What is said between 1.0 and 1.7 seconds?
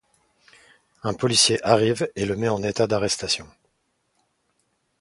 Un policier